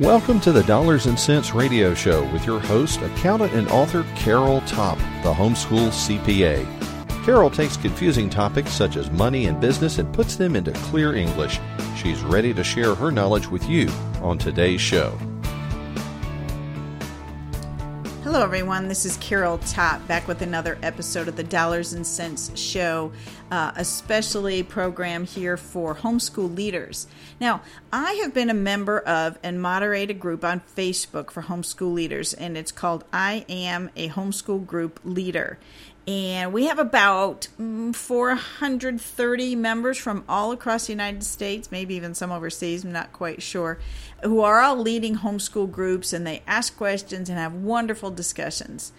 Welcome 0.00 0.40
to 0.40 0.50
the 0.50 0.64
Dollars 0.64 1.06
and 1.06 1.16
Cents 1.16 1.54
Radio 1.54 1.94
Show 1.94 2.24
with 2.32 2.44
your 2.44 2.58
host, 2.58 3.00
accountant 3.00 3.52
and 3.52 3.68
author 3.68 4.04
Carol 4.16 4.60
Topp, 4.62 4.98
the 5.22 5.32
homeschool 5.32 5.90
CPA. 5.90 6.66
Carol 7.24 7.48
takes 7.48 7.76
confusing 7.76 8.28
topics 8.28 8.72
such 8.72 8.96
as 8.96 9.08
money 9.12 9.46
and 9.46 9.60
business 9.60 9.98
and 9.98 10.12
puts 10.12 10.34
them 10.34 10.56
into 10.56 10.72
clear 10.72 11.14
English. 11.14 11.60
She's 11.96 12.20
ready 12.22 12.52
to 12.54 12.64
share 12.64 12.96
her 12.96 13.12
knowledge 13.12 13.46
with 13.46 13.68
you 13.68 13.88
on 14.20 14.36
today's 14.36 14.80
show. 14.80 15.16
Hello, 18.24 18.42
everyone. 18.42 18.88
This 18.88 19.04
is 19.04 19.16
Carol 19.18 19.58
Topp 19.58 20.04
back 20.08 20.26
with 20.26 20.42
another 20.42 20.76
episode 20.82 21.28
of 21.28 21.36
the 21.36 21.44
Dollars 21.44 21.92
and 21.92 22.04
Cents 22.04 22.50
Show, 22.58 23.12
uh, 23.50 23.72
especially 23.76 24.62
program 24.62 25.24
here 25.24 25.56
for 25.56 25.96
homeschool 25.96 26.54
leaders. 26.54 27.06
Now, 27.40 27.62
I 27.92 28.12
have 28.22 28.34
been 28.34 28.50
a 28.50 28.54
member 28.54 28.98
of 29.00 29.38
and 29.42 29.60
moderate 29.60 30.10
a 30.10 30.14
group 30.14 30.44
on 30.44 30.60
Facebook 30.60 31.30
for 31.30 31.42
homeschool 31.42 31.92
leaders, 31.92 32.34
and 32.34 32.56
it's 32.56 32.72
called 32.72 33.04
I 33.12 33.44
Am 33.48 33.90
a 33.96 34.08
Homeschool 34.08 34.66
Group 34.66 35.00
Leader 35.04 35.58
and 36.06 36.52
we 36.52 36.66
have 36.66 36.78
about 36.78 37.48
mm, 37.58 37.94
430 37.94 39.56
members 39.56 39.96
from 39.96 40.24
all 40.28 40.52
across 40.52 40.86
the 40.86 40.92
United 40.92 41.24
States, 41.24 41.72
maybe 41.72 41.94
even 41.94 42.14
some 42.14 42.30
overseas, 42.30 42.84
I'm 42.84 42.92
not 42.92 43.12
quite 43.12 43.42
sure, 43.42 43.78
who 44.22 44.40
are 44.40 44.60
all 44.60 44.76
leading 44.76 45.16
homeschool 45.16 45.70
groups 45.70 46.12
and 46.12 46.26
they 46.26 46.42
ask 46.46 46.76
questions 46.76 47.30
and 47.30 47.38
have 47.38 47.54
wonderful 47.54 48.10
discussions. 48.10 48.92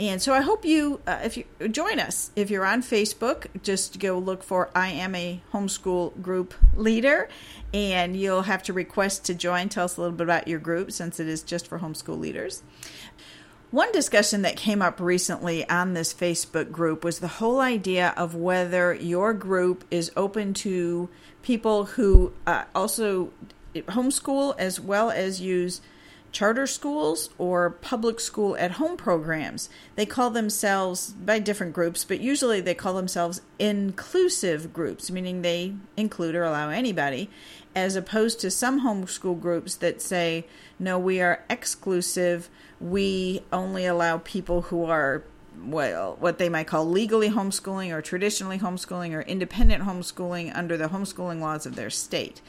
And 0.00 0.22
so 0.22 0.32
I 0.32 0.40
hope 0.40 0.64
you, 0.64 0.98
uh, 1.06 1.20
if 1.22 1.36
you 1.36 1.44
join 1.68 2.00
us, 2.00 2.30
if 2.34 2.50
you're 2.50 2.64
on 2.64 2.82
Facebook, 2.82 3.48
just 3.62 4.00
go 4.00 4.18
look 4.18 4.42
for 4.42 4.70
I 4.74 4.88
am 4.88 5.14
a 5.14 5.42
homeschool 5.52 6.22
group 6.22 6.54
leader, 6.74 7.28
and 7.74 8.16
you'll 8.16 8.42
have 8.42 8.62
to 8.62 8.72
request 8.72 9.26
to 9.26 9.34
join. 9.34 9.68
Tell 9.68 9.84
us 9.84 9.98
a 9.98 10.00
little 10.00 10.16
bit 10.16 10.24
about 10.24 10.48
your 10.48 10.58
group 10.58 10.90
since 10.90 11.20
it 11.20 11.28
is 11.28 11.42
just 11.42 11.66
for 11.66 11.80
homeschool 11.80 12.18
leaders. 12.18 12.62
One 13.70 13.92
discussion 13.92 14.40
that 14.42 14.56
came 14.56 14.80
up 14.80 15.00
recently 15.00 15.68
on 15.68 15.92
this 15.92 16.14
Facebook 16.14 16.72
group 16.72 17.04
was 17.04 17.18
the 17.18 17.28
whole 17.28 17.60
idea 17.60 18.14
of 18.16 18.34
whether 18.34 18.94
your 18.94 19.34
group 19.34 19.84
is 19.90 20.10
open 20.16 20.54
to 20.54 21.10
people 21.42 21.84
who 21.84 22.32
uh, 22.46 22.64
also 22.74 23.32
homeschool 23.74 24.54
as 24.58 24.80
well 24.80 25.10
as 25.10 25.42
use 25.42 25.82
charter 26.32 26.66
schools 26.66 27.30
or 27.38 27.70
public 27.70 28.20
school 28.20 28.56
at 28.56 28.72
home 28.72 28.96
programs. 28.96 29.68
They 29.96 30.06
call 30.06 30.30
themselves 30.30 31.10
by 31.10 31.38
different 31.38 31.72
groups, 31.72 32.04
but 32.04 32.20
usually 32.20 32.60
they 32.60 32.74
call 32.74 32.94
themselves 32.94 33.40
inclusive 33.58 34.72
groups, 34.72 35.10
meaning 35.10 35.42
they 35.42 35.74
include 35.96 36.34
or 36.34 36.44
allow 36.44 36.70
anybody, 36.70 37.30
as 37.74 37.96
opposed 37.96 38.40
to 38.40 38.50
some 38.50 38.84
homeschool 38.84 39.40
groups 39.40 39.76
that 39.76 40.00
say, 40.00 40.46
no, 40.78 40.98
we 40.98 41.20
are 41.20 41.44
exclusive 41.48 42.48
we 42.80 43.42
only 43.52 43.84
allow 43.86 44.18
people 44.18 44.62
who 44.62 44.84
are 44.86 45.22
well, 45.62 46.16
what 46.20 46.38
they 46.38 46.48
might 46.48 46.66
call 46.66 46.86
legally 46.86 47.28
homeschooling 47.28 47.92
or 47.92 48.00
traditionally 48.00 48.58
homeschooling 48.58 49.12
or 49.12 49.20
independent 49.20 49.84
homeschooling 49.84 50.56
under 50.56 50.78
the 50.78 50.88
homeschooling 50.88 51.40
laws 51.40 51.66
of 51.66 51.76
their 51.76 51.90
state. 51.90 52.40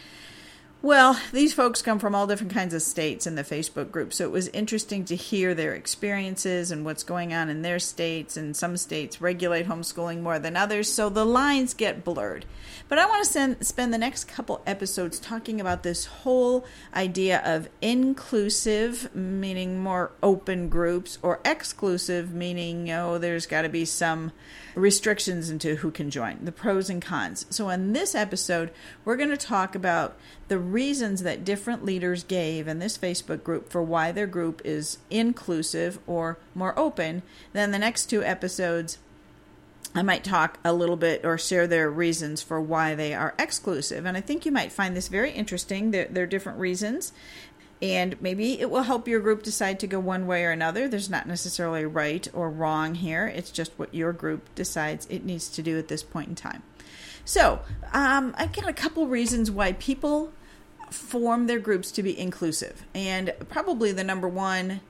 Well, 0.84 1.20
these 1.32 1.54
folks 1.54 1.84
come 1.84 2.00
from 2.00 2.16
all 2.16 2.26
different 2.26 2.56
kinds 2.56 2.74
of 2.74 2.82
states 2.82 3.28
in 3.28 3.36
the 3.36 3.44
Facebook 3.44 3.92
group, 3.92 4.12
so 4.12 4.24
it 4.24 4.32
was 4.32 4.48
interesting 4.48 5.06
to 5.06 5.16
hear 5.16 5.54
their 5.54 5.76
experiences 5.76 6.72
and 6.72 6.84
what's 6.84 7.04
going 7.04 7.36
on 7.36 7.50
in 7.50 7.62
their 7.62 7.78
states. 7.78 8.36
And 8.36 8.56
some 8.56 8.76
states 8.78 9.22
regulate 9.22 9.68
homeschooling 9.68 10.22
more 10.22 10.40
than 10.40 10.58
others, 10.58 10.92
so 10.92 11.08
the 11.08 11.24
lines 11.24 11.76
get 11.76 12.04
blurred. 12.04 12.46
But 12.90 12.98
I 12.98 13.06
want 13.06 13.24
to 13.24 13.32
send, 13.32 13.64
spend 13.64 13.94
the 13.94 14.00
next 14.00 14.24
couple 14.24 14.64
episodes 14.66 15.20
talking 15.20 15.62
about 15.62 15.84
this 15.84 16.06
whole 16.06 16.66
idea 16.96 17.44
of 17.46 17.70
inclusive, 17.80 19.16
meaning 19.16 19.78
more 19.78 20.14
open 20.24 20.68
groups, 20.68 21.20
or 21.22 21.42
exclusive, 21.46 22.34
meaning, 22.34 22.90
oh, 22.90 23.20
there's 23.20 23.46
got 23.46 23.62
to 23.62 23.70
be 23.70 23.86
some 23.86 24.32
restrictions 24.74 25.52
into 25.52 25.76
who 25.76 25.92
can 25.92 26.10
join, 26.10 26.44
the 26.44 26.52
pros 26.52 26.90
and 26.90 27.04
cons. 27.04 27.46
So, 27.52 27.70
in 27.70 27.94
this 27.94 28.16
episode, 28.16 28.72
we're 29.06 29.18
going 29.18 29.30
to 29.30 29.38
talk 29.38 29.76
about 29.76 30.18
the 30.48 30.60
reasons 30.72 31.24
that 31.24 31.46
different 31.46 31.86
leaders 31.86 32.24
gave 32.24 32.68
in 32.68 32.80
this 32.80 32.98
Facebook 32.98 33.44
group 33.44 33.70
for 33.70 33.82
why 33.82 34.12
their 34.12 34.28
group 34.28 34.62
is 34.64 34.98
inclusive 35.10 36.00
or 36.08 36.38
more 36.56 36.78
open. 36.78 37.24
Then, 37.54 37.72
the 37.72 37.80
next 37.80 38.08
two 38.08 38.24
episodes, 38.24 38.98
I 39.94 40.02
might 40.02 40.24
talk 40.24 40.60
a 40.64 40.74
little 40.74 40.96
bit 40.96 41.26
or 41.26 41.38
share 41.38 41.68
their 41.68 41.90
reasons 41.90 42.42
for 42.42 42.62
why 42.62 42.96
they 42.96 43.14
are 43.14 43.36
exclusive. 43.38 44.06
And 44.06 44.16
I 44.16 44.22
think 44.22 44.46
you 44.46 44.52
might 44.52 44.72
find 44.72 44.96
this 44.96 45.10
very 45.10 45.32
interesting. 45.32 45.92
There, 45.92 46.08
there 46.10 46.24
are 46.24 46.28
different 46.28 46.60
reasons 46.60 47.12
and 47.82 48.22
maybe 48.22 48.60
it 48.60 48.70
will 48.70 48.84
help 48.84 49.08
your 49.08 49.20
group 49.20 49.42
decide 49.42 49.80
to 49.80 49.88
go 49.88 50.00
one 50.00 50.28
way 50.28 50.46
or 50.46 50.52
another. 50.52 50.88
There's 50.88 51.10
not 51.10 51.28
necessarily 51.28 51.86
right 51.86 52.28
or 52.34 52.50
wrong 52.50 52.96
here. 52.96 53.26
It's 53.28 53.50
just 53.50 53.72
what 53.78 53.94
your 53.94 54.14
group 54.14 54.54
decides 54.54 55.08
it 55.10 55.26
needs 55.26 55.50
to 55.50 55.64
do 55.64 55.80
at 55.80 55.88
this 55.88 56.04
point 56.04 56.30
in 56.30 56.36
time. 56.36 56.62
So, 57.26 57.62
um, 57.92 58.36
I've 58.38 58.54
got 58.54 58.68
a 58.68 58.74
couple 58.74 59.08
reasons 59.08 59.50
why 59.50 59.74
people 59.74 60.32
form 60.92 61.48
their 61.48 61.60
groups 61.60 61.92
to 61.94 62.04
be 62.04 62.18
inclusive. 62.18 62.86
And 62.94 63.34
probably 63.50 63.92
the 63.92 64.04
number 64.04 64.28
one 64.28 64.82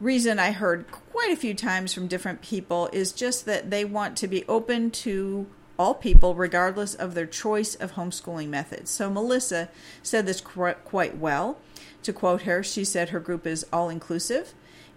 reason 0.00 0.38
I 0.38 0.52
heard 0.52 0.90
quite 0.90 1.32
a 1.32 1.36
few 1.36 1.54
times 1.54 1.94
from 1.94 2.06
different 2.06 2.42
people 2.42 2.90
is 2.92 3.12
just 3.12 3.46
that 3.46 3.70
they 3.70 3.84
want 3.84 4.16
to 4.18 4.28
be 4.28 4.44
open 4.46 4.90
to 4.90 5.46
all 5.78 5.94
people, 5.94 6.34
regardless 6.34 6.94
of 6.94 7.14
their 7.14 7.26
choice 7.26 7.74
of 7.74 7.92
homeschooling 7.92 8.48
methods. 8.48 8.90
So, 8.90 9.10
Melissa 9.10 9.68
said 10.02 10.26
this 10.26 10.40
quite 10.40 11.16
well. 11.18 11.58
To 12.02 12.12
quote 12.12 12.42
her, 12.42 12.62
she 12.62 12.84
said 12.84 13.10
her 13.10 13.20
group 13.20 13.46
is 13.46 13.66
all 13.72 13.88
inclusive 13.88 14.54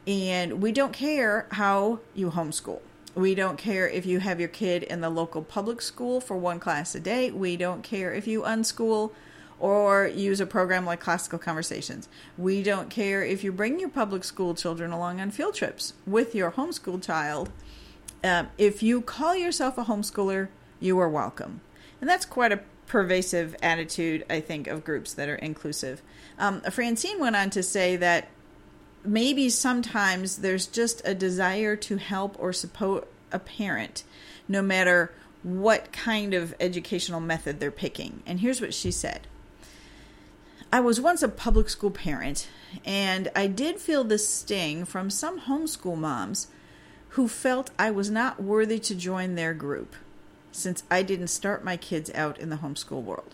and 0.10 0.62
we 0.62 0.72
don't 0.72 0.94
care 0.94 1.48
how 1.52 2.00
you 2.16 2.32
homeschool. 2.32 2.80
We 3.16 3.36
don't 3.36 3.58
care 3.58 3.88
if 3.88 4.06
you 4.06 4.20
have 4.20 4.40
your 4.40 4.50
kid 4.50 4.84
in 4.84 5.02
the 5.02 5.10
local 5.10 5.42
public 5.42 5.82
school 5.82 6.22
for 6.22 6.38
one 6.38 6.60
class 6.60 6.96
a 6.96 7.00
day. 7.00 7.32
We 7.32 7.58
don't 7.58 7.84
care 7.84 8.14
if 8.14 8.28
you 8.28 8.42
unschool 8.42 9.12
or 9.60 10.08
use 10.08 10.40
a 10.40 10.46
program 10.46 10.86
like 10.86 11.00
Classical 11.00 11.40
Conversations. 11.40 12.08
We 12.38 12.64
don't 12.64 12.90
care 12.90 13.24
if 13.24 13.44
you 13.44 13.52
bring 13.52 13.80
your 13.80 13.90
public 13.90 14.24
school 14.24 14.56
children 14.56 14.92
along 14.92 15.20
on 15.20 15.32
field 15.32 15.56
trips 15.56 15.94
with 16.08 16.34
your 16.34 16.52
homeschool 16.52 17.04
child. 17.04 17.52
Um, 18.24 18.50
if 18.58 18.82
you 18.82 19.02
call 19.02 19.36
yourself 19.36 19.78
a 19.78 19.86
homeschooler, 19.86 20.50
you 20.80 21.00
are 21.00 21.10
welcome. 21.10 21.62
And 22.02 22.10
that's 22.10 22.26
quite 22.26 22.52
a 22.52 22.62
pervasive 22.88 23.56
attitude, 23.62 24.26
I 24.30 24.40
think, 24.40 24.68
of 24.68 24.84
groups 24.84 25.14
that 25.14 25.30
are 25.30 25.36
inclusive. 25.36 26.02
Um, 26.38 26.62
Francine 26.62 27.20
went 27.20 27.36
on 27.36 27.50
to 27.52 27.62
say 27.62 27.96
that 27.98 28.30
maybe 29.04 29.50
sometimes 29.50 30.38
there's 30.38 30.68
just 30.68 31.02
a 31.06 31.14
desire 31.14 31.76
to 31.76 31.98
help 31.98 32.36
or 32.40 32.52
support 32.54 33.08
a 33.32 33.40
parent, 33.40 34.04
no 34.48 34.62
matter 34.62 35.14
what 35.44 35.92
kind 35.92 36.34
of 36.34 36.54
educational 36.60 37.20
method 37.20 37.60
they're 37.60 37.72
picking. 37.72 38.24
And 38.26 38.40
here's 38.40 38.60
what 38.60 38.74
she 38.74 38.92
said 38.92 39.28
I 40.72 40.82
was 40.82 41.02
once 41.02 41.24
a 41.24 41.30
public 41.30 41.68
school 41.68 41.90
parent, 41.90 42.48
and 42.86 43.32
I 43.36 43.48
did 43.48 43.80
feel 43.80 44.04
the 44.04 44.20
sting 44.20 44.86
from 44.86 45.10
some 45.10 45.42
homeschool 45.42 45.98
moms 45.98 46.48
who 47.10 47.28
felt 47.28 47.72
I 47.80 47.90
was 47.90 48.12
not 48.12 48.44
worthy 48.44 48.78
to 48.80 48.94
join 48.94 49.34
their 49.34 49.56
group 49.56 49.96
since 50.52 50.84
I 50.92 51.02
didn't 51.02 51.30
start 51.30 51.64
my 51.64 51.76
kids 51.76 52.12
out 52.14 52.38
in 52.38 52.52
the 52.52 52.58
homeschool 52.58 53.02
world. 53.02 53.34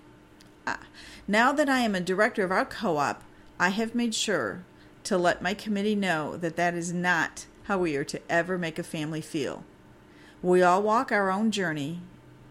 Ah, 0.66 0.79
now 1.28 1.51
that 1.51 1.68
I 1.68 1.79
am 1.79 1.94
a 1.94 2.00
director 2.00 2.46
of 2.46 2.51
our 2.51 2.63
co 2.63 2.96
op, 2.97 3.22
I 3.59 3.69
have 3.69 3.94
made 3.94 4.16
sure 4.16 4.63
to 5.03 5.17
let 5.17 5.41
my 5.41 5.53
committee 5.53 5.96
know 5.96 6.38
that 6.38 6.56
that 6.56 6.73
is 6.73 6.94
not 6.94 7.47
how 7.63 7.79
we 7.79 7.97
are 7.97 8.06
to 8.06 8.22
ever 8.29 8.57
make 8.57 8.79
a 8.79 8.84
family 8.84 9.22
feel. 9.22 9.66
We 10.41 10.62
all 10.62 10.81
walk 10.81 11.12
our 11.12 11.29
own 11.29 11.52
journey 11.52 12.00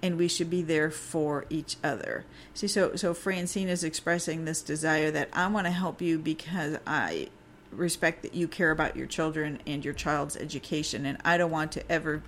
and 0.05 0.19
we 0.19 0.29
should 0.29 0.51
be 0.51 0.61
there 0.61 0.91
for 0.91 1.47
each 1.49 1.79
other. 1.83 2.27
See, 2.53 2.69
so, 2.69 2.95
so 2.95 3.15
Francine 3.15 3.71
is 3.71 3.83
expressing 3.83 4.45
this 4.45 4.61
desire 4.61 5.11
that 5.11 5.31
I 5.33 5.47
want 5.47 5.67
to 5.67 5.71
help 5.71 6.03
you 6.03 6.19
because 6.19 6.77
I 6.87 7.29
respect 7.73 8.21
that 8.21 8.35
you 8.35 8.47
care 8.47 8.71
about 8.71 8.99
your 8.99 9.07
children 9.07 9.61
and 9.67 9.83
your 9.83 9.95
child's 9.95 10.37
education, 10.37 11.07
and 11.07 11.17
I 11.25 11.39
don't 11.39 11.51
want 11.51 11.73
to 11.73 11.91
ever 11.91 12.23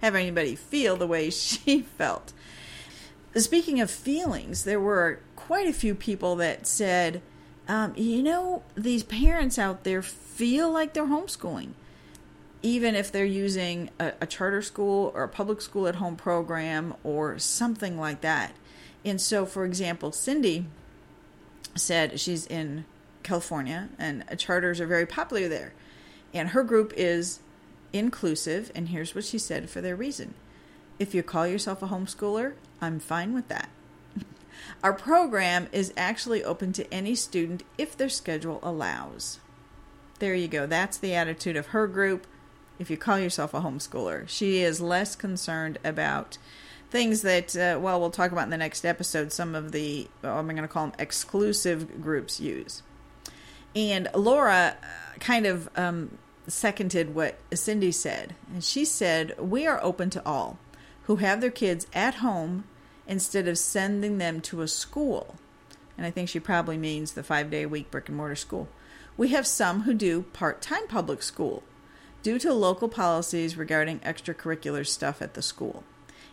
have 0.00 0.14
anybody 0.14 0.56
feel 0.56 0.96
the 0.96 1.06
way 1.06 1.28
she 1.30 1.82
felt. 1.82 2.32
Speaking 3.36 3.78
of 3.78 3.90
feelings, 3.90 4.64
there 4.64 4.80
were 4.80 5.20
quite 5.36 5.66
a 5.66 5.74
few 5.74 5.94
people 5.94 6.34
that 6.36 6.66
said, 6.66 7.20
um, 7.68 7.92
you 7.94 8.22
know, 8.22 8.62
these 8.74 9.02
parents 9.02 9.58
out 9.58 9.84
there 9.84 10.00
feel 10.00 10.70
like 10.70 10.94
they're 10.94 11.04
homeschooling, 11.04 11.72
even 12.62 12.94
if 12.94 13.10
they're 13.10 13.24
using 13.24 13.90
a, 13.98 14.12
a 14.20 14.26
charter 14.26 14.62
school 14.62 15.12
or 15.14 15.24
a 15.24 15.28
public 15.28 15.60
school 15.60 15.88
at 15.88 15.96
home 15.96 16.16
program 16.16 16.94
or 17.02 17.38
something 17.38 17.98
like 17.98 18.20
that. 18.20 18.52
And 19.04 19.20
so, 19.20 19.44
for 19.44 19.64
example, 19.64 20.12
Cindy 20.12 20.66
said 21.74 22.20
she's 22.20 22.46
in 22.46 22.84
California 23.22 23.88
and 23.98 24.24
charters 24.38 24.80
are 24.80 24.86
very 24.86 25.06
popular 25.06 25.48
there. 25.48 25.72
And 26.32 26.50
her 26.50 26.62
group 26.62 26.92
is 26.96 27.40
inclusive, 27.92 28.72
and 28.74 28.88
here's 28.88 29.14
what 29.14 29.24
she 29.24 29.38
said 29.38 29.68
for 29.68 29.80
their 29.80 29.96
reason. 29.96 30.34
If 30.98 31.14
you 31.14 31.22
call 31.22 31.46
yourself 31.46 31.82
a 31.82 31.88
homeschooler, 31.88 32.54
I'm 32.80 33.00
fine 33.00 33.34
with 33.34 33.48
that. 33.48 33.68
Our 34.84 34.92
program 34.92 35.68
is 35.72 35.92
actually 35.96 36.44
open 36.44 36.72
to 36.74 36.94
any 36.94 37.14
student 37.14 37.64
if 37.76 37.96
their 37.96 38.08
schedule 38.08 38.60
allows. 38.62 39.40
There 40.20 40.34
you 40.34 40.48
go. 40.48 40.66
That's 40.66 40.96
the 40.96 41.14
attitude 41.14 41.56
of 41.56 41.68
her 41.68 41.86
group. 41.86 42.26
If 42.82 42.90
you 42.90 42.96
call 42.96 43.16
yourself 43.16 43.54
a 43.54 43.60
homeschooler, 43.60 44.28
she 44.28 44.58
is 44.58 44.80
less 44.80 45.14
concerned 45.14 45.78
about 45.84 46.36
things 46.90 47.22
that, 47.22 47.54
uh, 47.54 47.78
well, 47.80 48.00
we'll 48.00 48.10
talk 48.10 48.32
about 48.32 48.42
in 48.42 48.50
the 48.50 48.56
next 48.56 48.84
episode. 48.84 49.32
Some 49.32 49.54
of 49.54 49.70
the, 49.70 50.08
well, 50.20 50.36
I'm 50.36 50.46
going 50.46 50.56
to 50.56 50.66
call 50.66 50.88
them 50.88 50.96
exclusive 50.98 52.02
groups 52.02 52.40
use. 52.40 52.82
And 53.76 54.08
Laura 54.16 54.76
uh, 54.82 55.18
kind 55.20 55.46
of 55.46 55.68
um, 55.76 56.18
seconded 56.48 57.14
what 57.14 57.38
Cindy 57.54 57.92
said. 57.92 58.34
And 58.52 58.64
she 58.64 58.84
said, 58.84 59.38
We 59.38 59.64
are 59.64 59.80
open 59.80 60.10
to 60.10 60.26
all 60.26 60.58
who 61.04 61.16
have 61.16 61.40
their 61.40 61.52
kids 61.52 61.86
at 61.94 62.16
home 62.16 62.64
instead 63.06 63.46
of 63.46 63.58
sending 63.58 64.18
them 64.18 64.40
to 64.40 64.60
a 64.62 64.66
school. 64.66 65.36
And 65.96 66.04
I 66.04 66.10
think 66.10 66.28
she 66.28 66.40
probably 66.40 66.78
means 66.78 67.12
the 67.12 67.22
five 67.22 67.48
day 67.48 67.62
a 67.62 67.68
week 67.68 67.92
brick 67.92 68.08
and 68.08 68.16
mortar 68.16 68.34
school. 68.34 68.68
We 69.16 69.28
have 69.28 69.46
some 69.46 69.82
who 69.82 69.94
do 69.94 70.22
part 70.22 70.60
time 70.60 70.88
public 70.88 71.22
school 71.22 71.62
due 72.22 72.38
to 72.38 72.52
local 72.52 72.88
policies 72.88 73.56
regarding 73.56 73.98
extracurricular 74.00 74.86
stuff 74.86 75.20
at 75.20 75.34
the 75.34 75.42
school. 75.42 75.84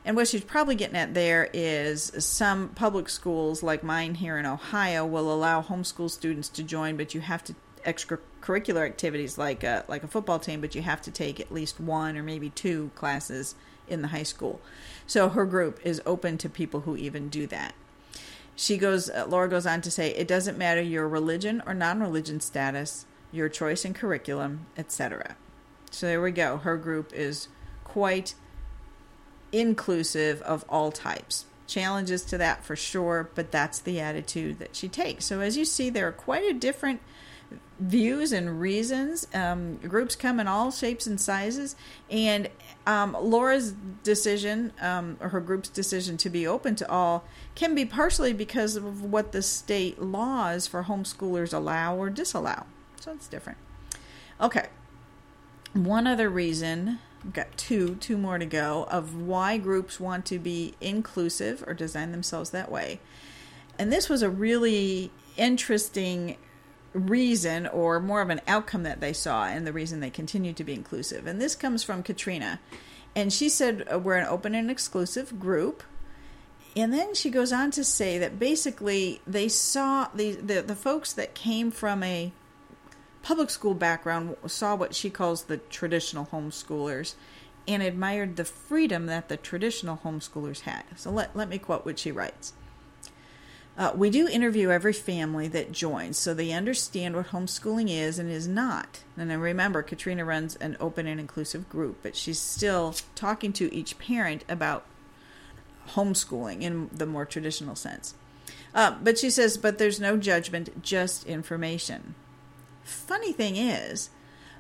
And 0.06 0.16
what 0.16 0.28
she's 0.28 0.44
probably 0.44 0.76
getting 0.76 0.96
at 0.96 1.14
there 1.14 1.50
is 1.54 2.12
some 2.18 2.70
public 2.70 3.10
schools, 3.10 3.62
like 3.62 3.84
mine 3.84 4.16
here 4.16 4.38
in 4.38 4.46
Ohio, 4.46 5.06
will 5.06 5.32
allow 5.32 5.62
homeschool 5.62 6.10
students 6.10 6.50
to 6.50 6.64
join, 6.64 6.96
but 6.96 7.14
you 7.14 7.22
have 7.22 7.44
to 7.46 7.56
extracurricular 7.86 8.86
activities 8.86 9.38
like 9.38 9.64
a, 9.64 9.86
like 9.88 10.04
a 10.04 10.08
football 10.08 10.40
team, 10.40 10.62
but 10.62 10.76
you 10.76 10.82
have 10.82 11.02
to 11.02 11.12
take 11.12 11.40
at 11.40 11.52
least 11.52 11.80
one 11.80 12.18
or 12.18 12.24
maybe 12.24 12.50
two 12.50 12.92
classes 12.96 13.56
in 13.88 14.02
the 14.02 14.10
high 14.10 14.24
school. 14.24 14.62
So 15.08 15.30
her 15.30 15.46
group 15.46 15.80
is 15.84 16.02
open 16.06 16.38
to 16.40 16.50
people 16.50 16.82
who 16.82 16.96
even 16.96 17.30
do 17.30 17.48
that. 17.48 17.74
She 18.56 18.78
goes, 18.78 19.10
uh, 19.10 19.26
Laura 19.28 19.48
goes 19.48 19.66
on 19.66 19.82
to 19.82 19.92
say, 19.92 20.14
it 20.16 20.28
doesn't 20.28 20.58
matter 20.58 20.82
your 20.82 21.08
religion 21.08 21.64
or 21.66 21.74
non 21.74 22.02
religion 22.02 22.42
status, 22.42 23.06
your 23.32 23.48
choice 23.48 23.86
in 23.86 23.94
curriculum, 23.94 24.66
etc. 24.78 25.38
So 25.92 26.08
there 26.08 26.22
we 26.22 26.32
go. 26.32 26.58
Her 26.58 26.78
group 26.78 27.12
is 27.14 27.48
quite 27.84 28.36
inclusive 29.52 30.42
of 30.44 30.66
all 30.70 30.92
types. 30.92 31.46
Challenges 31.68 32.24
to 32.26 32.38
that 32.38 32.64
for 32.64 32.76
sure, 32.76 33.30
but 33.36 33.52
that's 33.52 33.80
the 33.80 34.00
attitude 34.00 34.60
that 34.60 34.76
she 34.76 34.88
takes. 34.88 35.26
So 35.26 35.40
as 35.40 35.58
you 35.58 35.66
see, 35.66 35.90
there 35.90 36.08
are 36.08 36.12
quite 36.12 36.44
a 36.44 36.54
different 36.54 37.02
views 37.80 38.32
and 38.32 38.60
reasons. 38.60 39.28
Um, 39.34 39.78
groups 39.78 40.16
come 40.16 40.40
in 40.40 40.48
all 40.48 40.72
shapes 40.72 41.08
and 41.08 41.20
sizes, 41.20 41.76
and 42.10 42.50
um, 42.86 43.16
Laura's 43.20 43.74
decision 44.04 44.74
um, 44.82 45.18
or 45.20 45.30
her 45.30 45.40
group's 45.40 45.70
decision 45.70 46.18
to 46.18 46.30
be 46.30 46.46
open 46.46 46.76
to 46.76 46.90
all 46.90 47.24
can 47.56 47.76
be 47.76 47.86
partially 47.86 48.34
because 48.34 48.76
of 48.76 49.04
what 49.04 49.32
the 49.32 49.42
state 49.42 50.02
laws 50.02 50.68
for 50.68 50.84
homeschoolers 50.84 51.54
allow 51.54 51.96
or 51.96 52.10
disallow. 52.10 52.66
So 53.00 53.12
it's 53.14 53.28
different. 53.28 53.58
Okay. 54.42 54.68
One 55.74 56.08
other 56.08 56.30
reason, 56.30 57.00
I've 57.24 57.34
got 57.34 57.58
two, 57.58 57.96
two 57.96 58.18
more 58.18 58.38
to 58.38 58.46
go, 58.46 58.88
of 58.90 59.16
why 59.16 59.58
groups 59.58 60.00
want 60.00 60.26
to 60.28 60.40
be 60.40 60.74
inclusive 60.82 61.64
or 61.68 61.74
design 61.74 62.12
themselves 62.12 62.50
that 62.52 62.72
way. 62.72 63.00
And 63.78 63.94
this 63.94 64.10
was 64.10 64.22
a 64.22 64.30
really 64.30 65.12
interesting 65.38 66.38
reason 66.94 67.68
or 67.68 68.00
more 68.00 68.22
of 68.22 68.30
an 68.30 68.42
outcome 68.48 68.84
that 68.84 69.00
they 69.00 69.14
saw 69.14 69.46
and 69.46 69.66
the 69.66 69.74
reason 69.74 70.00
they 70.00 70.10
continue 70.10 70.54
to 70.54 70.64
be 70.64 70.74
inclusive. 70.74 71.28
And 71.28 71.40
this 71.40 71.56
comes 71.56 71.84
from 71.84 72.04
Katrina. 72.04 72.60
And 73.16 73.32
she 73.32 73.48
said, 73.48 73.88
uh, 73.92 74.00
We're 74.00 74.18
an 74.18 74.28
open 74.28 74.56
and 74.56 74.70
exclusive 74.70 75.40
group. 75.40 75.84
And 76.76 76.94
then 76.94 77.14
she 77.14 77.30
goes 77.30 77.52
on 77.52 77.72
to 77.72 77.84
say 77.84 78.18
that 78.20 78.40
basically 78.40 79.22
they 79.26 79.50
saw 79.50 80.08
the, 80.14 80.34
the, 80.34 80.62
the 80.62 80.76
folks 80.76 81.14
that 81.14 81.34
came 81.34 81.72
from 81.72 82.04
a 82.04 82.32
public 83.22 83.50
school 83.50 83.74
background 83.74 84.36
saw 84.48 84.76
what 84.76 84.96
she 84.96 85.10
calls 85.10 85.44
the 85.44 85.58
traditional 85.58 86.28
homeschoolers 86.32 87.16
and 87.68 87.84
admired 87.84 88.36
the 88.36 88.46
freedom 88.46 89.06
that 89.06 89.30
the 89.30 89.38
traditional 89.38 90.00
homeschoolers 90.04 90.62
had. 90.62 90.84
So 90.96 91.12
let, 91.12 91.36
let 91.36 91.50
me 91.50 91.58
quote 91.58 91.86
what 91.86 92.00
she 92.00 92.12
writes. 92.12 92.54
Uh, 93.78 93.94
we 93.96 94.10
do 94.10 94.28
interview 94.28 94.72
every 94.72 94.92
family 94.92 95.48
that 95.48 95.72
joins 95.72 96.18
so 96.18 96.34
they 96.34 96.52
understand 96.52 97.16
what 97.16 97.28
homeschooling 97.28 97.90
is 97.90 98.20
and 98.20 98.30
is 98.30 98.48
not. 98.48 99.04
And 99.16 99.30
then 99.30 99.40
remember, 99.40 99.82
Katrina 99.82 100.26
runs 100.26 100.58
an 100.58 100.76
open 100.82 101.08
and 101.08 101.20
inclusive 101.20 101.70
group, 101.70 102.00
but 102.04 102.16
she's 102.16 102.40
still 102.40 102.94
talking 103.16 103.54
to 103.54 103.74
each 103.74 103.98
parent 103.98 104.44
about 104.50 104.86
homeschooling 105.92 106.62
in 106.62 106.90
the 106.92 107.06
more 107.06 107.26
traditional 107.26 107.76
sense. 107.76 108.16
Uh, 108.76 108.96
but 109.02 109.18
she 109.18 109.30
says, 109.30 109.58
but 109.58 109.78
there's 109.78 110.00
no 110.00 110.18
judgment, 110.18 110.84
just 110.84 111.26
information. 111.26 112.16
Funny 112.90 113.32
thing 113.32 113.56
is, 113.56 114.10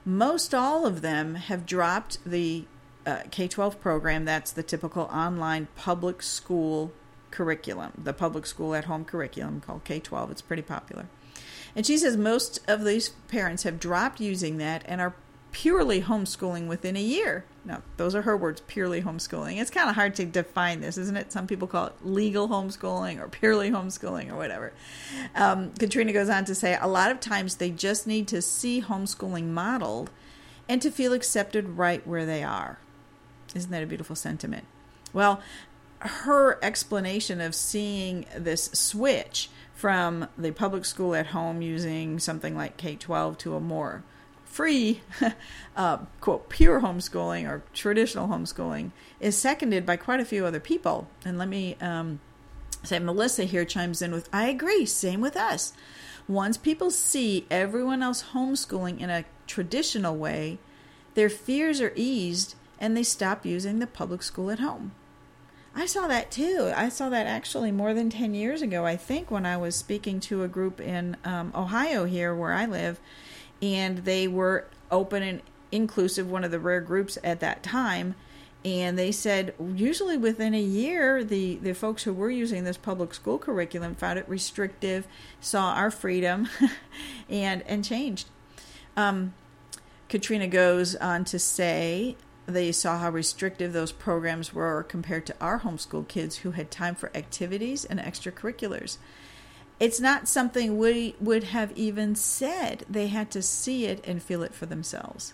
most 0.05 0.53
all 0.53 0.85
of 0.85 1.01
them 1.01 1.35
have 1.35 1.65
dropped 1.65 2.19
the 2.23 2.65
uh, 3.05 3.23
K 3.31 3.47
12 3.47 3.81
program, 3.81 4.25
that's 4.25 4.51
the 4.51 4.61
typical 4.63 5.03
online 5.03 5.67
public 5.75 6.21
school 6.21 6.91
curriculum, 7.31 7.91
the 7.97 8.13
public 8.13 8.45
school 8.45 8.75
at 8.75 8.85
home 8.85 9.03
curriculum 9.03 9.61
called 9.61 9.83
K 9.83 9.99
12. 9.99 10.31
It's 10.31 10.41
pretty 10.41 10.61
popular. 10.61 11.07
And 11.75 11.85
she 11.85 11.97
says 11.97 12.17
most 12.17 12.59
of 12.67 12.83
these 12.83 13.09
parents 13.09 13.63
have 13.63 13.79
dropped 13.79 14.19
using 14.19 14.57
that 14.57 14.83
and 14.85 15.01
are 15.01 15.15
purely 15.51 16.01
homeschooling 16.01 16.67
within 16.67 16.95
a 16.95 17.01
year. 17.01 17.45
Now, 17.65 17.81
those 17.97 18.15
are 18.15 18.21
her 18.21 18.37
words, 18.37 18.61
purely 18.67 19.01
homeschooling. 19.01 19.59
It's 19.59 19.69
kind 19.69 19.89
of 19.89 19.95
hard 19.95 20.15
to 20.15 20.25
define 20.25 20.81
this, 20.81 20.97
isn't 20.97 21.17
it? 21.17 21.31
Some 21.31 21.47
people 21.47 21.67
call 21.67 21.87
it 21.87 21.93
legal 22.03 22.47
homeschooling 22.49 23.19
or 23.19 23.27
purely 23.27 23.69
homeschooling 23.69 24.31
or 24.31 24.37
whatever. 24.37 24.73
Um, 25.35 25.71
Katrina 25.77 26.13
goes 26.13 26.29
on 26.29 26.45
to 26.45 26.55
say 26.55 26.77
a 26.79 26.87
lot 26.87 27.11
of 27.11 27.19
times 27.19 27.55
they 27.55 27.71
just 27.71 28.07
need 28.07 28.27
to 28.29 28.41
see 28.41 28.81
homeschooling 28.81 29.47
modeled 29.47 30.09
and 30.67 30.81
to 30.81 30.91
feel 30.91 31.13
accepted 31.13 31.77
right 31.77 32.05
where 32.05 32.25
they 32.25 32.43
are. 32.43 32.79
Isn't 33.55 33.71
that 33.71 33.83
a 33.83 33.87
beautiful 33.87 34.15
sentiment? 34.15 34.65
Well, 35.13 35.41
her 35.99 36.63
explanation 36.63 37.41
of 37.41 37.53
seeing 37.55 38.25
this 38.37 38.65
switch 38.73 39.49
from 39.73 40.27
the 40.37 40.51
public 40.51 40.85
school 40.85 41.15
at 41.15 41.27
home 41.27 41.61
using 41.61 42.19
something 42.19 42.55
like 42.55 42.77
K 42.77 42.95
12 42.95 43.37
to 43.39 43.55
a 43.55 43.59
more 43.59 44.03
free, 44.49 45.01
uh, 45.77 45.97
quote, 46.19 46.49
pure 46.49 46.81
homeschooling 46.81 47.47
or 47.47 47.63
traditional 47.73 48.27
homeschooling 48.27 48.91
is 49.19 49.37
seconded 49.37 49.85
by 49.85 49.95
quite 49.95 50.19
a 50.19 50.25
few 50.25 50.45
other 50.45 50.59
people. 50.59 51.07
And 51.23 51.37
let 51.37 51.47
me 51.47 51.77
um, 51.79 52.19
say, 52.83 52.99
Melissa 52.99 53.45
here 53.45 53.63
chimes 53.63 54.01
in 54.01 54.11
with, 54.11 54.27
I 54.33 54.47
agree, 54.47 54.85
same 54.85 55.21
with 55.21 55.37
us. 55.37 55.73
Once 56.27 56.57
people 56.57 56.91
see 56.91 57.45
everyone 57.49 58.03
else 58.03 58.25
homeschooling 58.33 58.99
in 58.99 59.09
a 59.09 59.25
traditional 59.47 60.15
way, 60.15 60.57
their 61.13 61.29
fears 61.29 61.79
are 61.79 61.93
eased 61.95 62.55
and 62.79 62.95
they 62.97 63.03
stop 63.03 63.45
using 63.45 63.79
the 63.79 63.87
public 63.87 64.23
school 64.23 64.49
at 64.51 64.59
home. 64.59 64.91
I 65.75 65.85
saw 65.85 66.07
that 66.07 66.31
too. 66.31 66.73
I 66.75 66.89
saw 66.89 67.09
that 67.09 67.27
actually 67.27 67.71
more 67.71 67.93
than 67.93 68.09
10 68.09 68.33
years 68.33 68.61
ago, 68.61 68.85
I 68.85 68.97
think, 68.97 69.29
when 69.29 69.45
I 69.45 69.57
was 69.57 69.75
speaking 69.75 70.19
to 70.21 70.43
a 70.43 70.47
group 70.47 70.79
in 70.79 71.15
um, 71.23 71.53
Ohio 71.55 72.05
here 72.05 72.33
where 72.33 72.53
I 72.53 72.65
live, 72.65 72.99
and 73.61 73.99
they 73.99 74.27
were 74.27 74.65
open 74.91 75.23
and 75.23 75.41
inclusive, 75.71 76.29
one 76.29 76.43
of 76.43 76.51
the 76.51 76.59
rare 76.59 76.81
groups 76.81 77.17
at 77.23 77.39
that 77.39 77.63
time. 77.63 78.15
And 78.65 78.99
they 78.99 79.11
said 79.11 79.53
usually 79.73 80.17
within 80.17 80.53
a 80.53 80.61
year, 80.61 81.23
the, 81.23 81.55
the 81.57 81.73
folks 81.73 82.03
who 82.03 82.11
were 82.11 82.29
using 82.29 82.65
this 82.65 82.75
public 82.75 83.13
school 83.13 83.37
curriculum 83.37 83.95
found 83.95 84.19
it 84.19 84.27
restrictive, 84.27 85.07
saw 85.39 85.73
our 85.73 85.89
freedom, 85.89 86.49
and 87.29 87.61
and 87.61 87.85
changed. 87.85 88.27
Um, 88.97 89.33
Katrina 90.09 90.47
goes 90.47 90.95
on 90.97 91.23
to 91.25 91.39
say 91.39 92.17
they 92.47 92.71
saw 92.71 92.97
how 92.97 93.11
restrictive 93.11 93.71
those 93.71 93.91
programs 93.93 94.53
were 94.53 94.83
compared 94.83 95.25
to 95.27 95.35
our 95.39 95.61
homeschool 95.61 96.07
kids 96.07 96.37
who 96.37 96.51
had 96.51 96.69
time 96.69 96.95
for 96.95 97.15
activities 97.15 97.85
and 97.85 97.99
extracurriculars. 97.99 98.97
It's 99.79 99.99
not 99.99 100.27
something 100.27 100.77
we 100.77 101.15
would 101.21 101.45
have 101.45 101.71
even 101.77 102.15
said. 102.15 102.85
They 102.89 103.07
had 103.07 103.31
to 103.31 103.41
see 103.41 103.85
it 103.85 104.05
and 104.05 104.21
feel 104.21 104.43
it 104.43 104.53
for 104.53 104.65
themselves. 104.65 105.33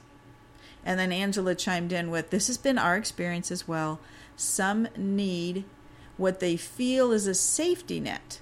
And 0.85 0.99
then 0.99 1.11
Angela 1.11 1.55
chimed 1.55 1.91
in 1.91 2.11
with 2.11 2.29
This 2.29 2.47
has 2.47 2.57
been 2.57 2.77
our 2.77 2.95
experience 2.95 3.49
as 3.49 3.67
well. 3.67 3.99
Some 4.35 4.87
need 4.95 5.65
what 6.17 6.39
they 6.39 6.57
feel 6.57 7.11
is 7.11 7.25
a 7.25 7.33
safety 7.33 7.99
net, 7.99 8.39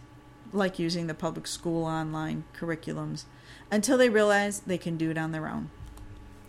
like 0.51 0.77
using 0.77 1.07
the 1.07 1.13
public 1.13 1.47
school 1.47 1.85
online 1.85 2.43
curriculums, 2.57 3.23
until 3.71 3.97
they 3.97 4.09
realize 4.09 4.59
they 4.59 4.77
can 4.77 4.97
do 4.97 5.09
it 5.09 5.17
on 5.17 5.31
their 5.31 5.47
own. 5.47 5.69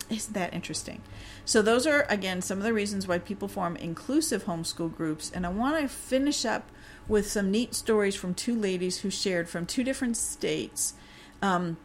Isn't 0.09 0.33
that 0.33 0.53
interesting? 0.53 1.01
So, 1.45 1.63
those 1.63 1.87
are, 1.87 2.05
again, 2.09 2.41
some 2.41 2.59
of 2.59 2.63
the 2.63 2.73
reasons 2.73 3.07
why 3.07 3.17
people 3.17 3.47
form 3.47 3.75
inclusive 3.77 4.43
homeschool 4.43 4.95
groups. 4.95 5.31
And 5.33 5.45
I 5.45 5.49
want 5.49 5.81
to 5.81 5.87
finish 5.87 6.45
up 6.45 6.69
with 7.07 7.29
some 7.29 7.51
neat 7.51 7.75
stories 7.75 8.15
from 8.15 8.33
two 8.33 8.55
ladies 8.55 8.99
who 8.99 9.09
shared 9.09 9.47
from 9.47 9.65
two 9.65 9.83
different 9.83 10.17
states 10.17 10.93
um, 11.41 11.77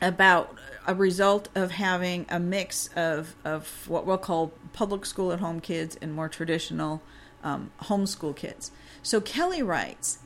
about 0.00 0.56
a 0.86 0.94
result 0.94 1.48
of 1.54 1.72
having 1.72 2.26
a 2.28 2.38
mix 2.38 2.88
of, 2.94 3.34
of 3.44 3.88
what 3.88 4.06
we'll 4.06 4.18
call 4.18 4.52
public 4.72 5.06
school 5.06 5.32
at 5.32 5.40
home 5.40 5.60
kids 5.60 5.96
and 6.00 6.12
more 6.12 6.28
traditional 6.28 7.02
um, 7.42 7.70
homeschool 7.82 8.34
kids. 8.34 8.70
So, 9.02 9.20
Kelly 9.20 9.62
writes, 9.62 10.18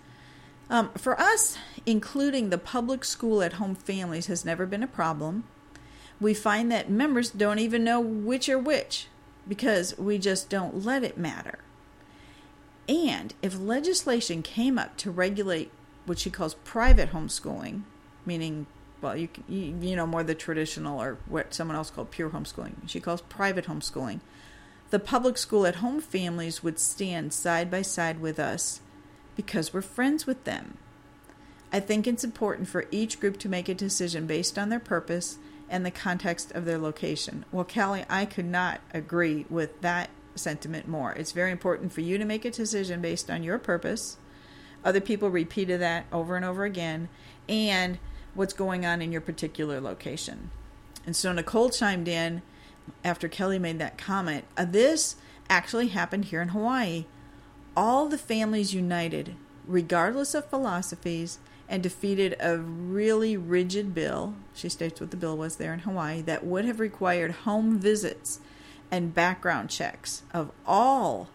Um, 0.69 0.91
for 0.97 1.19
us, 1.21 1.59
including 1.87 2.51
the 2.51 2.59
public 2.59 3.05
school 3.05 3.43
at 3.43 3.55
home 3.55 3.75
families 3.75 4.27
has 4.27 4.45
never 4.45 4.67
been 4.67 4.83
a 4.83 4.89
problem. 4.89 5.45
We 6.21 6.35
find 6.35 6.71
that 6.73 6.91
members 6.91 7.31
don't 7.31 7.59
even 7.59 7.85
know 7.85 8.01
which 8.01 8.49
are 8.49 8.59
which 8.59 9.09
because 9.49 9.97
we 9.99 10.19
just 10.19 10.51
don't 10.51 10.85
let 10.85 11.03
it 11.03 11.17
matter. 11.17 11.61
And 12.91 13.33
if 13.41 13.57
legislation 13.57 14.43
came 14.43 14.77
up 14.77 14.97
to 14.97 15.13
regulate 15.13 15.71
what 16.07 16.19
she 16.19 16.29
calls 16.29 16.55
private 16.65 17.13
homeschooling, 17.13 17.83
meaning, 18.27 18.67
well, 19.01 19.17
you, 19.17 19.29
you, 19.49 19.95
know, 19.95 20.09
more 20.09 20.25
the 20.25 20.35
traditional 20.35 21.01
or 21.01 21.19
what 21.27 21.55
someone 21.55 21.77
else 21.77 21.89
called 21.89 22.11
pure 22.11 22.31
homeschooling, 22.31 22.73
she 22.89 22.99
calls 22.99 23.21
private 23.23 23.67
homeschooling, 23.67 24.19
the 24.91 24.99
public 24.99 25.39
school 25.39 25.67
at 25.67 25.77
home 25.77 26.01
families 26.01 26.65
would 26.65 26.81
stand 26.81 27.33
side 27.33 27.71
by 27.71 27.83
side 27.83 28.21
with 28.21 28.41
us 28.41 28.81
because 29.37 29.73
we're 29.73 29.83
friends 29.83 30.27
with 30.27 30.43
them. 30.43 30.77
I 31.73 31.79
think 31.79 32.09
it's 32.09 32.25
important 32.25 32.67
for 32.67 32.87
each 32.91 33.21
group 33.21 33.39
to 33.39 33.49
make 33.49 33.69
a 33.69 33.75
decision 33.75 34.27
based 34.27 34.59
on 34.59 34.69
their 34.69 34.81
purpose 34.81 35.39
and 35.69 35.87
the 35.87 35.93
context 35.93 36.51
of 36.51 36.65
their 36.65 36.79
location. 36.79 37.45
Well, 37.53 37.65
Callie, 37.65 38.05
I 38.11 38.25
could 38.25 38.47
not 38.47 38.81
agree 38.93 39.47
with 39.49 39.81
that 39.83 40.11
sentiment 40.35 40.89
more. 40.89 41.13
It's 41.13 41.33
very 41.33 41.51
important 41.51 41.93
for 41.93 42.01
you 42.01 42.19
to 42.19 42.25
make 42.25 42.45
a 42.45 42.51
decision 42.51 43.01
based 43.01 43.31
on 43.31 43.43
your 43.43 43.59
purpose. 43.59 44.17
Other 44.85 45.01
people 45.01 45.31
repeated 45.31 45.81
that 45.81 46.07
over 46.13 46.37
and 46.37 46.45
over 46.45 46.65
again, 46.65 47.09
and 47.49 47.99
what's 48.35 48.55
going 48.55 48.87
on 48.87 49.03
in 49.03 49.13
your 49.13 49.21
particular 49.21 49.81
location. 49.81 50.51
And 51.05 51.17
so 51.17 51.33
Nicole 51.33 51.71
chimed 51.71 52.09
in 52.09 52.43
after 53.05 53.29
Kelly 53.29 53.59
made 53.59 53.79
that 53.79 53.99
comment. 53.99 54.45
Uh, 54.57 54.65
this 54.65 55.17
actually 55.49 55.89
happened 55.89 56.27
here 56.27 56.41
in 56.41 56.49
Hawaii. 56.49 57.07
All 57.77 58.09
the 58.09 58.19
families 58.19 58.75
united, 58.75 59.35
regardless 59.67 60.35
of 60.35 60.47
philosophies, 60.47 61.39
and 61.69 61.83
defeated 61.83 62.37
a 62.41 62.59
really 62.59 63.37
rigid 63.37 63.95
bill. 63.95 64.35
She 64.55 64.69
states 64.69 65.01
what 65.01 65.11
the 65.13 65.17
bill 65.17 65.37
was 65.37 65.57
there 65.57 65.73
in 65.73 65.81
Hawaii 65.81 66.21
that 66.23 66.45
would 66.45 66.65
have 66.65 66.81
required 66.81 67.31
home 67.31 67.79
visits 67.79 68.41
and 68.91 69.15
background 69.15 69.71
checks 69.71 70.23
of 70.33 70.51
all 70.67 71.29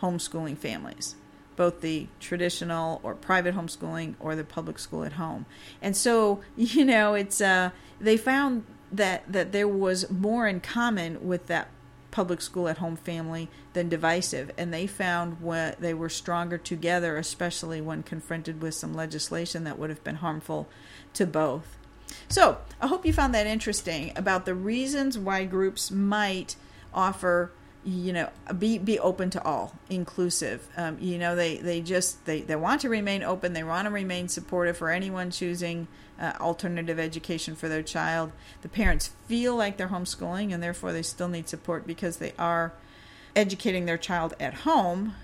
homeschooling 0.00 0.56
families, 0.56 1.14
both 1.56 1.80
the 1.80 2.08
traditional 2.20 3.00
or 3.02 3.14
private 3.14 3.54
homeschooling 3.54 4.14
or 4.18 4.34
the 4.34 4.44
public 4.44 4.78
school 4.78 5.04
at 5.04 5.14
home. 5.14 5.46
And 5.80 5.96
so, 5.96 6.40
you 6.56 6.84
know, 6.84 7.14
it's 7.14 7.40
uh, 7.40 7.70
they 8.00 8.16
found 8.16 8.64
that 8.90 9.30
that 9.32 9.52
there 9.52 9.68
was 9.68 10.10
more 10.10 10.46
in 10.46 10.60
common 10.60 11.26
with 11.26 11.46
that 11.46 11.68
public 12.12 12.40
school 12.40 12.68
at 12.68 12.78
home 12.78 12.94
family 12.94 13.48
than 13.72 13.88
divisive. 13.88 14.52
And 14.56 14.72
they 14.72 14.86
found 14.86 15.40
what 15.40 15.80
they 15.80 15.94
were 15.94 16.08
stronger 16.08 16.58
together, 16.58 17.16
especially 17.16 17.80
when 17.80 18.04
confronted 18.04 18.62
with 18.62 18.74
some 18.74 18.94
legislation 18.94 19.64
that 19.64 19.78
would 19.78 19.90
have 19.90 20.04
been 20.04 20.16
harmful 20.16 20.68
to 21.14 21.26
both. 21.26 21.76
So 22.28 22.58
I 22.80 22.86
hope 22.86 23.04
you 23.04 23.12
found 23.12 23.34
that 23.34 23.46
interesting 23.46 24.12
about 24.14 24.44
the 24.44 24.54
reasons 24.54 25.18
why 25.18 25.44
groups 25.44 25.90
might 25.90 26.54
offer 26.94 27.50
you 27.84 28.12
know 28.12 28.28
be 28.58 28.78
be 28.78 28.98
open 28.98 29.30
to 29.30 29.42
all 29.42 29.74
inclusive. 29.90 30.68
Um, 30.76 30.98
you 31.00 31.18
know 31.18 31.34
they 31.34 31.56
they 31.56 31.80
just 31.80 32.24
they, 32.26 32.40
they 32.40 32.56
want 32.56 32.80
to 32.82 32.88
remain 32.88 33.22
open. 33.22 33.52
They 33.52 33.64
want 33.64 33.86
to 33.86 33.90
remain 33.90 34.28
supportive 34.28 34.76
for 34.76 34.90
anyone 34.90 35.30
choosing 35.30 35.88
uh, 36.20 36.32
alternative 36.40 36.98
education 36.98 37.56
for 37.56 37.68
their 37.68 37.82
child. 37.82 38.32
The 38.62 38.68
parents 38.68 39.10
feel 39.26 39.56
like 39.56 39.76
they're 39.76 39.88
homeschooling 39.88 40.52
and 40.52 40.62
therefore 40.62 40.92
they 40.92 41.02
still 41.02 41.28
need 41.28 41.48
support 41.48 41.86
because 41.86 42.18
they 42.18 42.32
are 42.38 42.72
educating 43.34 43.86
their 43.86 43.98
child 43.98 44.34
at 44.38 44.54
home 44.54 45.14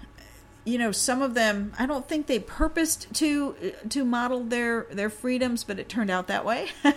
you 0.68 0.76
know 0.76 0.92
some 0.92 1.22
of 1.22 1.32
them 1.32 1.72
i 1.78 1.86
don't 1.86 2.06
think 2.06 2.26
they 2.26 2.38
purposed 2.38 3.12
to 3.14 3.72
to 3.88 4.04
model 4.04 4.44
their 4.44 4.86
their 4.90 5.08
freedoms 5.08 5.64
but 5.64 5.78
it 5.78 5.88
turned 5.88 6.10
out 6.10 6.26
that 6.26 6.44
way. 6.44 6.68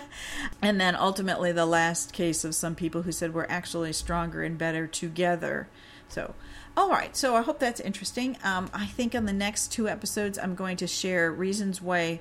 And 0.60 0.80
then 0.80 0.94
ultimately 0.94 1.50
the 1.50 1.66
last 1.66 2.12
case 2.12 2.44
of 2.44 2.54
some 2.54 2.76
people 2.76 3.02
who 3.02 3.10
said 3.10 3.34
we're 3.34 3.46
actually 3.48 3.92
stronger 3.92 4.44
and 4.44 4.56
better 4.56 4.86
together. 4.86 5.68
So 6.08 6.34
all 6.76 6.88
right. 6.88 7.16
So 7.16 7.34
i 7.34 7.42
hope 7.42 7.58
that's 7.58 7.80
interesting. 7.80 8.36
Um, 8.44 8.70
i 8.74 8.86
think 8.86 9.14
on 9.14 9.24
the 9.24 9.32
next 9.32 9.72
two 9.72 9.88
episodes 9.88 10.38
i'm 10.38 10.54
going 10.54 10.76
to 10.76 10.86
share 10.86 11.32
reasons 11.32 11.80
why 11.80 12.20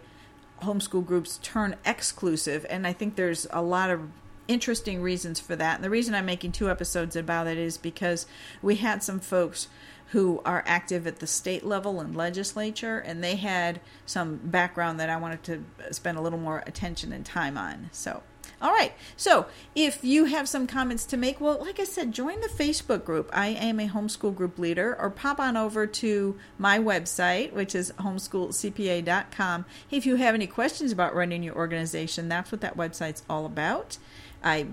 homeschool 0.64 1.06
groups 1.06 1.40
turn 1.42 1.76
exclusive 1.86 2.66
and 2.70 2.86
i 2.86 2.94
think 2.94 3.16
there's 3.16 3.48
a 3.52 3.62
lot 3.62 3.90
of 3.90 4.02
interesting 4.48 5.02
reasons 5.02 5.40
for 5.40 5.56
that. 5.56 5.76
And 5.76 5.84
the 5.84 5.90
reason 5.90 6.16
i'm 6.16 6.26
making 6.26 6.54
two 6.54 6.70
episodes 6.70 7.16
about 7.16 7.48
it 7.48 7.58
is 7.58 7.78
because 7.78 8.26
we 8.62 8.76
had 8.78 9.04
some 9.04 9.20
folks 9.20 9.68
who 10.12 10.42
are 10.44 10.62
active 10.68 11.08
at 11.08 11.20
the 11.20 11.28
state 11.28 11.66
level 11.66 12.02
and 12.02 12.16
legislature, 12.16 13.00
and 13.00 13.24
they 13.24 13.38
had 13.38 13.80
some 14.06 14.38
background 14.44 15.00
that 15.00 15.10
I 15.10 15.16
wanted 15.16 15.44
to 15.44 15.64
spend 15.94 16.18
a 16.18 16.22
little 16.22 16.40
more 16.40 16.64
attention 16.68 17.14
and 17.14 17.26
time 17.26 17.58
on. 17.58 17.90
So, 17.94 18.22
all 18.62 18.74
right. 18.74 18.92
So, 19.16 19.46
if 19.74 20.04
you 20.04 20.26
have 20.26 20.50
some 20.50 20.68
comments 20.68 21.06
to 21.06 21.18
make, 21.18 21.40
well, 21.40 21.60
like 21.62 21.80
I 21.80 21.86
said, 21.86 22.12
join 22.12 22.42
the 22.42 22.50
Facebook 22.50 23.06
group. 23.06 23.30
I 23.32 23.48
am 23.48 23.80
a 23.80 23.88
homeschool 23.88 24.36
group 24.36 24.60
leader, 24.60 24.98
or 25.00 25.10
pop 25.10 25.40
on 25.40 25.56
over 25.56 25.88
to 25.88 26.38
my 26.58 26.78
website, 26.78 27.54
which 27.54 27.74
is 27.74 27.94
homeschoolcpa.com. 27.94 29.66
If 29.90 30.06
you 30.06 30.18
have 30.18 30.36
any 30.36 30.48
questions 30.48 30.92
about 30.92 31.16
running 31.16 31.42
your 31.42 31.56
organization, 31.56 32.28
that's 32.28 32.52
what 32.52 32.60
that 32.62 32.76
website's 32.76 33.24
all 33.30 33.46
about. 33.46 33.98
I 34.44 34.68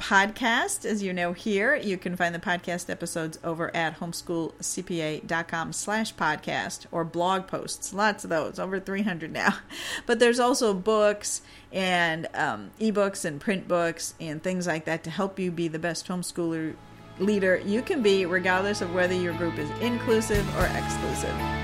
podcast, 0.00 0.84
as 0.84 1.02
you 1.02 1.12
know 1.12 1.32
here. 1.32 1.76
You 1.76 1.96
can 1.98 2.16
find 2.16 2.34
the 2.34 2.40
podcast 2.40 2.90
episodes 2.90 3.38
over 3.44 3.74
at 3.76 4.00
homeschoolcpa.com 4.00 5.72
slash 5.72 6.14
podcast 6.14 6.86
or 6.90 7.04
blog 7.04 7.46
posts. 7.46 7.92
Lots 7.92 8.24
of 8.24 8.30
those, 8.30 8.58
over 8.58 8.80
300 8.80 9.32
now. 9.32 9.58
But 10.06 10.18
there's 10.18 10.40
also 10.40 10.72
books 10.74 11.42
and 11.72 12.26
um, 12.34 12.70
ebooks 12.80 13.24
and 13.24 13.40
print 13.40 13.68
books 13.68 14.14
and 14.18 14.42
things 14.42 14.66
like 14.66 14.86
that 14.86 15.04
to 15.04 15.10
help 15.10 15.38
you 15.38 15.50
be 15.50 15.68
the 15.68 15.78
best 15.78 16.08
homeschooler 16.08 16.74
leader 17.18 17.58
you 17.64 17.82
can 17.82 18.02
be, 18.02 18.26
regardless 18.26 18.80
of 18.80 18.94
whether 18.94 19.14
your 19.14 19.34
group 19.34 19.58
is 19.58 19.70
inclusive 19.80 20.46
or 20.56 20.66
exclusive. 20.66 21.59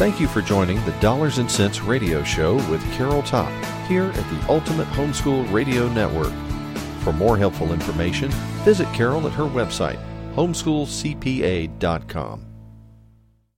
Thank 0.00 0.16
you 0.18 0.26
for 0.28 0.40
joining 0.40 0.82
the 0.86 0.92
Dollars 0.92 1.36
and 1.36 1.50
Cents 1.50 1.82
Radio 1.82 2.24
Show 2.24 2.54
with 2.70 2.82
Carol 2.94 3.22
Topp 3.22 3.52
here 3.86 4.04
at 4.04 4.14
the 4.14 4.46
Ultimate 4.48 4.88
Homeschool 4.88 5.52
Radio 5.52 5.90
Network. 5.90 6.32
For 7.04 7.12
more 7.12 7.36
helpful 7.36 7.74
information, 7.74 8.30
visit 8.64 8.90
Carol 8.94 9.26
at 9.26 9.34
her 9.34 9.44
website, 9.44 10.02
homeschoolcpa.com. 10.34 12.49